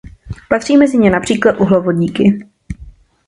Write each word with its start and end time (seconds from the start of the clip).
Patří 0.49 0.77
mezi 0.77 0.97
ně 0.97 1.09
například 1.09 1.59
uhlovodíky. 1.61 2.47